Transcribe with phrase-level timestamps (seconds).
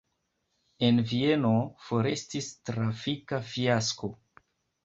[0.87, 1.51] En Vieno
[1.89, 4.11] forestis trafika fiasko.